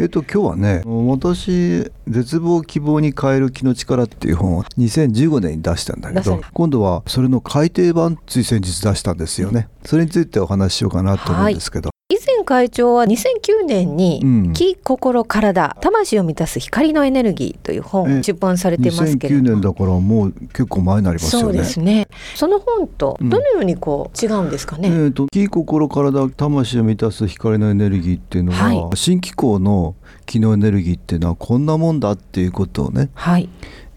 [0.00, 9.68] えっと今日はね私絶望希望に変える気の力っていう本を2015年に出したんだけど今度はそれの改訂版つい先日出したんですよね。
[9.84, 14.20] それについてお話ししようかなと思うんですけど、以前会長は2009年に
[14.52, 21.44] 「気、心、体、魂を満たす光のエネルギー」という本を出版されてますけれども、2009年だからもう結構前になりますよね。
[21.44, 22.08] そうですね。
[22.34, 24.88] その本とどのようにこう違うんですかね？
[24.88, 29.94] うん、えっ、と気、心、体、魂を満たす光のエネルギーっていうのは、はい、新機構の
[30.26, 33.48] 気のエネルギーっていうのはこんなもんだっていうことをね、はい、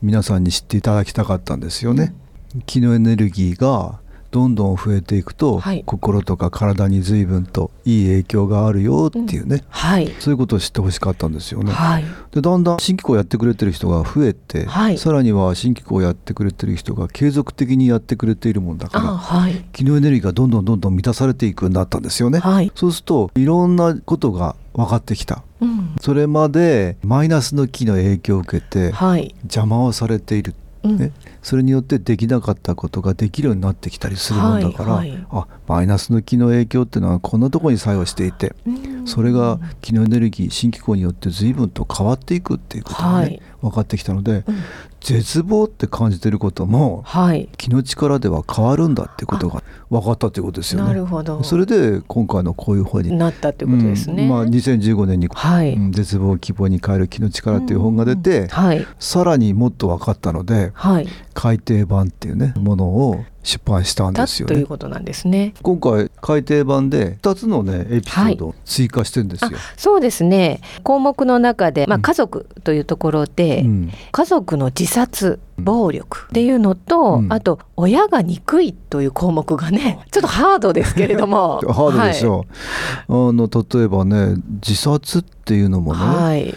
[0.04, 2.14] 皆さんに知っていただきたかったんですよね。
[2.68, 4.00] 気のエネルギーが
[4.34, 9.62] どんどん増えていくと、はい、心とか体に随分といい影響があるよっていうね、うん。
[9.70, 11.72] はい、そういうことを知ってほしかったんですよね。
[11.72, 14.66] はい、でだんだん新機構やってくれてる人が増えて、
[14.98, 22.42] さらには新機構やってくれてる人が継続的にやってくれているもんだから、はい、気のエネルギーがどんどんどんどん満たされていくようになったんですよね。
[22.74, 25.44] そうするといろんなことが分かってきた。
[25.62, 28.94] うん、それまでマイナスの気の影響を受けて、
[29.44, 30.56] 邪魔をされている。
[30.84, 38.56] ね、それによってできなかったことができるようになってきたりするもんだから、はいはい、あマイナスの気の影響っていうのはこんなところに作用していて、
[39.06, 44.56] それが気のエネルギー新機構によって随分と変わっていくっていうことがね、はい、分かってきたので、うん、
[45.04, 50.88] 絶望って感じてることも、はい、気の力では変わるんだってことが分かったということですよね。
[50.88, 51.44] なるほど。
[51.44, 54.24] それで今回のこういう本になったってことですね。
[54.24, 64.56] うん、まあ、2015年に、はい、絶望を希望に変える気の力っていう本が出て、うんはい、さらにもっと分かったので、はい、改訂版っていうねものを出版したんですよね。
[64.56, 65.54] ということなんですね。
[65.62, 69.52] 今回改訂版で2つのねエピソードを追加してんですよ。
[69.52, 70.62] はい、そうですね。
[70.84, 81.60] 項目の中で、まあ、家族というところで、うん、家族の自殺暴力っていうのと、うん、あと親が憎いという項目がねちょっとハードですけれども。
[81.68, 82.46] ハードでしょ
[83.10, 86.56] う、はい、あの例えばね自殺っていうのもね、はい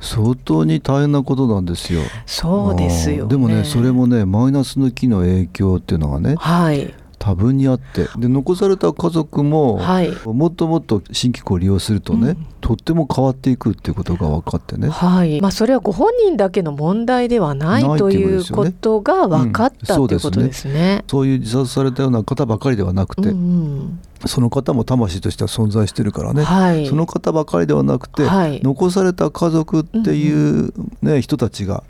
[0.00, 2.02] 相当に大変なことなんですよ。
[2.26, 6.94] そうですよ、ね、でもねそれもねマイナスの気の影響っていうのがね、はい、
[7.28, 15.38] 多分にあってで残された家族も、はい、もっともっと新機構を利用するとね、うん、とっても変わっていくっていうことが分かってね、はい。
[15.42, 21.04] まあ、それはご本人だけの問題ではないということが分かったということですね。
[21.06, 23.40] そういう自殺されたような方ばかりではなくて、うんう
[23.82, 24.00] ん。
[24.24, 30.72] その方も魂としては存在してるからね、はい、その方ばかりではなくて、はい、残された家族っていう
[31.02, 31.84] ね、うん、人たちが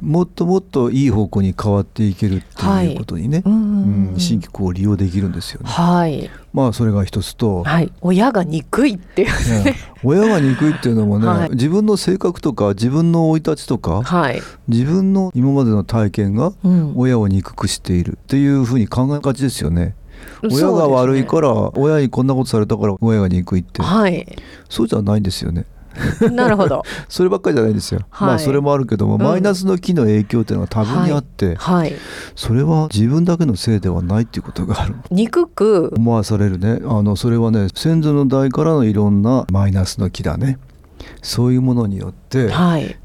[0.00, 4.14] もっともっといい方向に変わっていけるっていうことにね、はい、うん。
[4.18, 5.68] 新機構を利用できるんですよね。
[5.68, 16.52] はい、まあそれが一つと、はい、親が憎いっていう、ね、親が憎いっていうのもね、はい、自分の性格とか自分の生い立ちとか、はい、自分の今までの体験が
[16.94, 19.94] 親を憎くしているっていうふうに考えがちですよね。
[20.50, 24.26] 親が悪いから、ね、親にこんなことされたから親が憎いって、はい、
[24.68, 25.64] そうじゃないんですよね。
[26.32, 26.82] なるほど。
[27.08, 31.94] そればっかりじゃないんですよ、はい、まあそれもあるけども、うん、マイナスの気の影響っていうのは多分にあって、はい、
[32.34, 34.94] それは自分だけのせいではないっていうことがある。
[35.10, 35.92] 憎く。
[35.96, 36.80] 思わされるね。
[36.84, 40.58] あのそれはね先祖の代からのいろんなマイナスの気だね
[41.22, 42.50] そういうものによって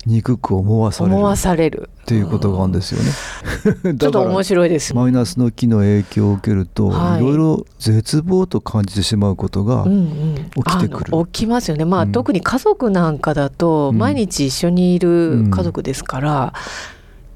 [0.06, 3.95] 憎く思わされる、思わされるっていうことがあるんですよね。
[3.98, 4.94] ちょっと面白いです。
[4.94, 11.10] マイナスの気の影響を受けると、はい、いろいろ絶望と感じてしまうことが起きてくる。
[11.12, 11.86] うんうん、起きますよね。
[11.86, 16.54] まあ、うん、特に家族なんかだと毎日一緒にいる家族ですから、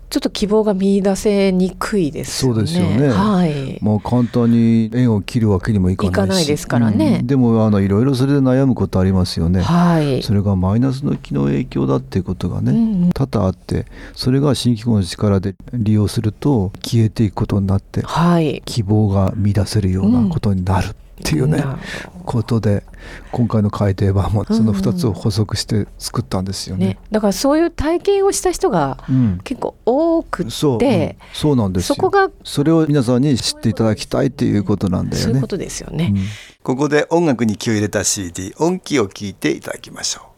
[0.09, 2.55] ちょっと希望が見出せにくいですよね。
[2.55, 3.09] そうですよね。
[3.09, 3.77] はい。
[3.81, 6.13] まあ簡単に縁を切るわけにもいかないし。
[6.13, 7.17] いかないですからね。
[7.21, 9.61] うん、でもあのいろいろそれで悩むことありますよね。
[9.61, 10.23] はい。
[10.23, 13.85] それがマイナスの気の影響だっていうことがね、うん、多々あって、
[14.15, 18.63] それが新機構の力で利用すると消えていくことになって、はい。
[18.65, 20.87] 希望が見出せるようなことになる。
[20.87, 21.63] うんっていうね
[22.29, 22.83] ことで
[23.31, 26.85] 今回の改訂版もその2つを補足して作ったんですよね。
[26.85, 28.99] うんね、だからそういう体験をした人が
[29.43, 35.23] 結構多くて、うん、そう、うん、そうなんですそこがそれを皆さんに知っていただきたいっていうことなんだよね。
[35.23, 36.13] そういうことですよね、
[36.61, 40.28] ここで音楽に気を入れた CD 音機を聞いていただきましょう。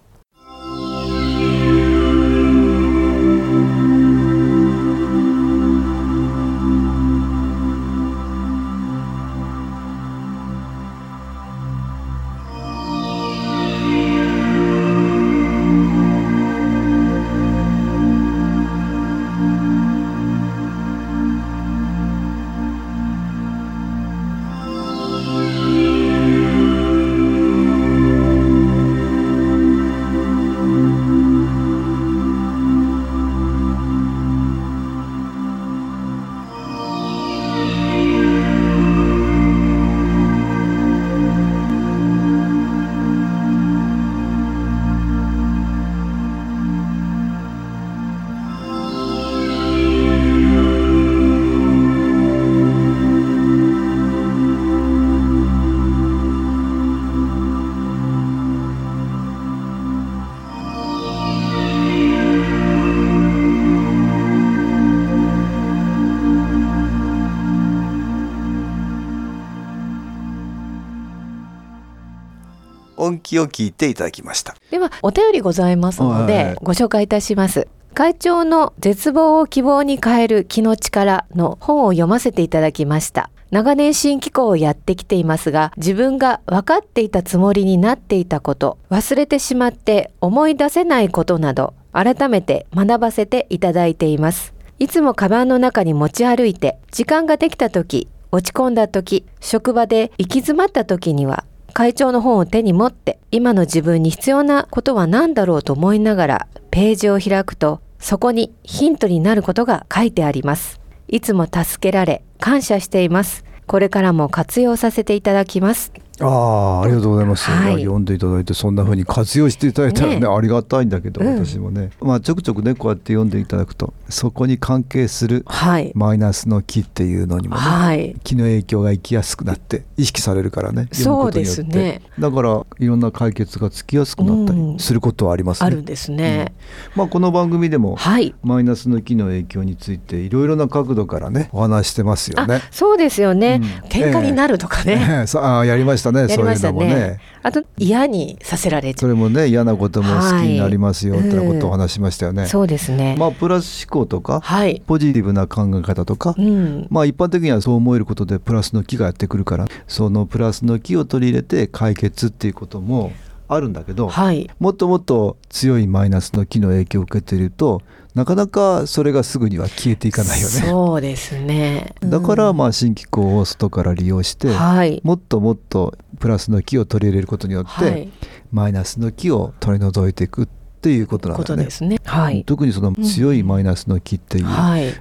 [73.31, 74.55] 音機を聞いていただきました。
[74.69, 77.67] ではお便りございますのでご紹介いたします。
[77.93, 83.29] 会長の絶望を希望に変える気の力の本を読ませていただきました。
[83.51, 94.53] 長年新機構をやってきていますが自分が分かっていたつもりになっていたこと忘れてしまって思い出せないことなど改めて学ばせていただいています。
[94.79, 110.81] いつもカバンの中に持ち歩いて時間ができた時落ち込んだ時職場で行き詰まった時には会長の本を手に持って今の自分に必要なことは何だろうと思いながらページを開くとそこにヒントになることが書いてあります。
[111.07, 113.45] いつも助けられ感謝しています。
[113.67, 115.93] これからも活用させていただきます。
[116.21, 125.45] ああありがとうございます、はい、読んでいただいてそんなふうに活用していただいたらね、ね、ありがたいんだけど、うん、私もねまあちょくちょくねこうやって読んでいただくとそこに関係する
[125.93, 131.63] マイナスの気っていうのにもね、はい、気の影響が生きやすくなって意識されるからね読むことによって。
[131.63, 135.67] ね、だからいろんな解決がつきやすくなったりすることはありますね。
[135.67, 136.53] うん、あるんですね、
[136.95, 142.61] うん、まあ、この番組でも、はい、マイナスの気の影響についていろいろな角度からねお話してますよね。
[142.71, 146.87] そうですよね、うん、喧嘩になるとかね、えー、えー、あやりましたねそういうのもね。
[146.93, 153.15] ねあと嫌にさせられそれもね嫌なことも好きになりますよ、っていうことを話しましたよね、そうですね。
[153.17, 163.11] まあプラス思考とか、はい、ポジティブな考え方とか、うん、まあ一般的にはそう思えることでプラスの気がやってくるからそのプラスの気を取り入れて解決っていうことも
[163.53, 167.81] あるんだけど、はい、もっともっと強いマイナスの気の影響を受けていると
[168.15, 170.53] なかなかそれがすぐには消えていかないよね。
[170.53, 178.09] そうですね、だからまあ新機構を外から利用して、はい、もっともっとプラスの気を取り入れることによって、はい、
[178.51, 181.67] マイナスの気を取り除いていくっていうことなんだね。
[181.81, 181.97] ね。
[182.03, 184.45] はい、特にその強いマイナスの気っていう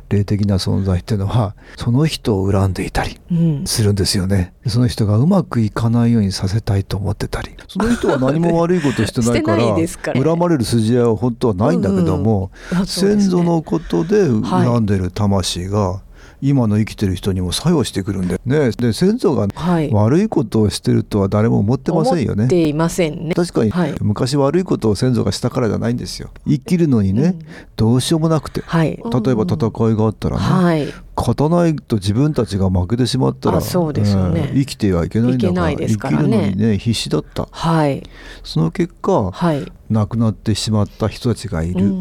[0.09, 3.19] 霊的な存在っていうのは、その人を恨んでいたり
[3.65, 4.53] するんですよね。
[4.67, 7.51] その人がうまくいかないようにさせたいと思ってたり。
[7.69, 9.65] その人は何も悪いことしてないから
[10.23, 12.51] 恨まれる筋合いは本当はないんだけども、
[12.87, 16.03] 先祖のことで恨んでる魂が、
[16.43, 18.71] 今の生きてる人にも作用してくるんでね。
[18.71, 19.49] で先祖が
[19.93, 22.49] 悪いことをしてるとは誰も思ってませんよね。
[22.49, 23.35] ていませんね。
[23.35, 26.31] 確かに、はい、昔悪いことを先祖がしたからじゃないんですよ。
[26.47, 27.39] 生きるのにね、うん、
[27.77, 29.57] どうしようもなくて、はい、例えば戦
[29.91, 30.87] いがあったらね、はい、
[31.21, 38.03] 勝たないと自分たちが負けてしまったらそうですよね、生きてはいけないんだから、ね、生きるのにね必死だった、はい、
[38.43, 41.93] その結果、はい、亡くなってしまった人たちがいる、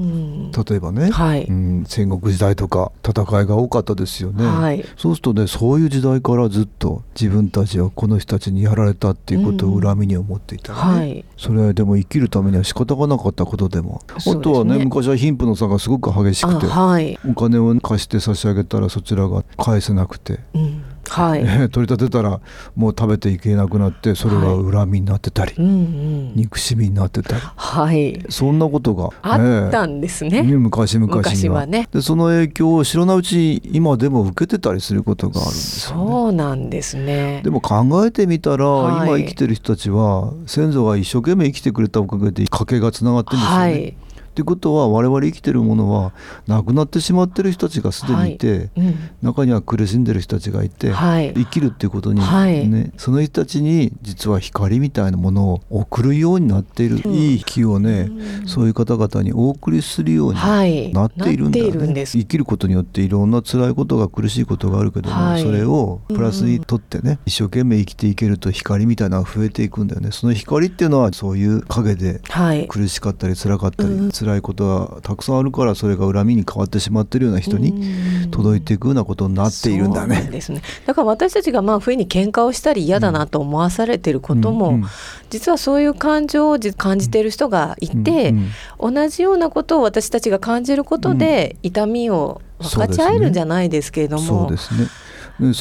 [0.67, 20.83] 例えばね、はい、うん、戦国時代とか戦いが多かったですよね、はい、そうするとねそういう時代からずっと自分たちはこの人たちにやられたっていうことを恨みに思っていたらね、はい、それはでも生きるためには仕方がなかったことでも、ね、あとはね昔は貧富の差がすごく激しくて、はい、お金を貸して差し上げたらそちらが返せなくて、うん。
[21.09, 22.39] はい、取り立てたら
[22.75, 30.43] もう食べていけなくなってそれが恨みになってたり、はいうんうん、憎しみになってたり、はい、そんなことが、あったんですね。
[30.43, 31.87] 昔々昔はね。
[31.91, 37.41] でその影響を知らないうち今でも受けてたりすることがあるんですよ、ね、そうなんですね。
[37.43, 43.97] でも考えてみたら、はい、今生きてる人たちは先祖が一生懸命生きてくれたおかげで家計がつながってるんですよね、
[44.29, 46.13] ってことは我々生きてるものは
[46.47, 48.69] 亡くなってしまってる人たちがすでにいて、はい。
[48.77, 58.09] うん、中には苦しんでる人たちがいて、はい、生きるっていうことに、ね、その人たちに実は光みたいなものを送るようになっている、うん、いい気をね、
[58.45, 70.11] そういう方々にお送りするようになっているんだよね、生きることによっていろんな辛いことが苦しいことがあるけども、それをプラスにとってね、一生懸命生きていけると光みたいなのが増えていくんだよね。
[70.11, 72.21] その光っていうのはそういう影で
[72.67, 80.27] 苦しかったり辛かったり、はい、辛いことがたくさんあるからそれが恨みに変わってしまってるような人に届いていくようなことになっているんだね。
[80.29, 80.61] ですね。
[80.85, 84.81] だから私たちがまあ不意に喧嘩をしたり嫌だなと思わされてることも、うんうん。
[84.81, 84.89] うん、
[85.29, 94.23] 実はそういう感情を感じている人がいて、うんうん、同じようなことを私たちが感じることで痛みを分かち合えるんじゃないですけれども。
[94.23, 94.85] そうですね。
[94.85, 95.08] そ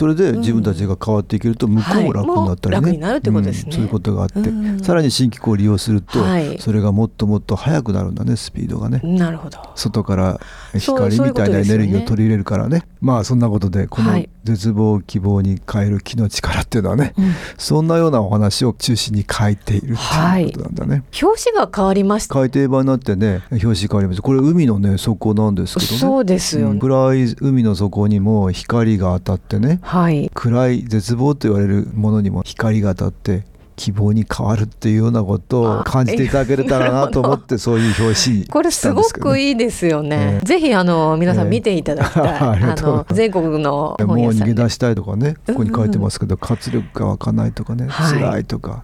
[0.07, 6.19] れで自分たちが変わっていけると向こうも楽になったりね、楽になるってことですね、そういうことがあって、さらに新機構を利用すると、
[6.59, 9.01] それがもっともっと速くなるんだねスピードがね。
[9.05, 9.59] なるほど。
[9.75, 10.41] 外から
[10.77, 17.15] 光みたいなエネルギーを取り入れるからねまあそんなことでこの絶望希望に変える気の力っていうのはね、
[17.57, 19.97] そんなようなお話を中心に書いているっ
[20.35, 22.35] ていうことなんだね、表紙が変わりました。
[22.35, 24.23] 改訂版になってね表紙変わりました。
[24.23, 25.99] これ海のね底なんですけどね。
[25.99, 33.45] そうですよ、ね、暗い海の底にも光が当たってね、はい、暗い絶望と言われるものにも光が当たって
[33.79, 46.43] 希望に変わるっていうようなことを感じていただけたらなと思ってそういう表紙、ね、これすごくいいですよね、えー、ぜひあの皆さん見ていただきたい、えー、あの 全国のもう逃げ出したいとかねここに書いてますけど、うん。
[46.43, 48.83] うん、活力が湧かないとかね、はい、辛いとか、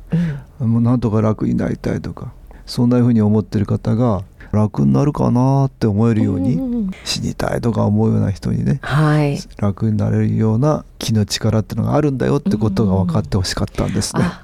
[0.61, 2.33] うん、もうなんとか楽になりたいとか
[2.65, 4.23] そんなふうに思ってる方が
[4.53, 14.23] 楽になるかなって思えるように、うんうん、死にたいとか思うような人にね、はい、楽になれるような気の力っていうのがあるんだよってことが分かってほしかったんですね。
[14.23, 14.29] うん。
[14.29, 14.44] うん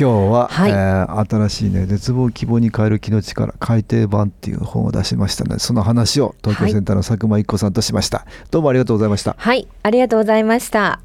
[0.00, 9.34] 今日は、はい、えー、新しいね絶望希望に変える気の力改訂版っていう本を出しましたのでその話を東京センターの佐久間一子さんとしました、はい、どうもありがとうございました。
[9.36, 11.00] はいありがとうございました。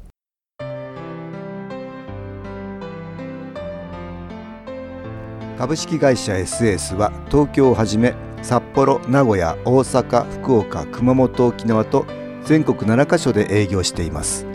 [5.58, 12.06] 株式会社 SS は東京をはじめ札幌名古屋大阪福岡熊本沖縄と
[12.44, 14.46] 全国7カ所で営業しています。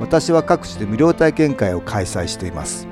[0.00, 2.88] 私は各地で無料体験会を開催しています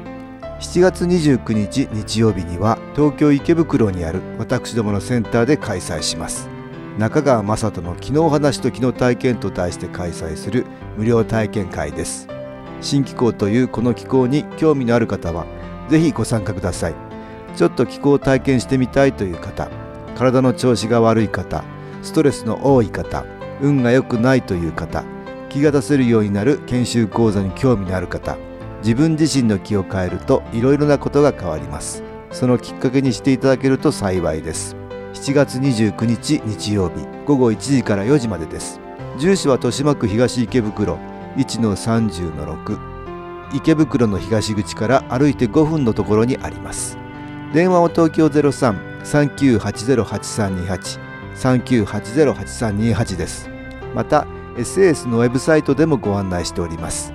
[0.61, 6.49] 7月29日日曜日には東京池袋にある私どものセンターで開催します。
[6.99, 12.27] 中川雅人の「昨日話と昨日体験」と題して開催する無料体験会です。
[12.81, 15.47] 新気候というこの気候に興味のある方は
[15.89, 16.95] ぜひご参加ください。
[17.55, 19.69] ちょっと気候を体験してみたいという方
[20.17, 21.63] 体の調子が悪い方
[22.03, 23.25] ストレスの多い方
[23.61, 25.05] 運が良くないという方
[25.51, 28.37] 気が出せるようになる研修講座に興味のある方
[28.79, 32.05] 自分自身の気を変えるといろいろなことが変わります。
[32.31, 34.77] そのきっかけにしていただけると幸いです。
[35.15, 38.81] 7月29日日曜日午後1時から4時までです。
[39.19, 40.99] 住所は豊島区東池袋
[41.37, 42.79] 1-30-6
[43.55, 46.97] 池袋の東口から歩いて5分のところにあります。
[47.53, 51.01] 電話は東京03-3980-8328
[51.35, 53.51] 3980-8328です。
[53.95, 57.15] また SS のウェブサイトでもご案内しております。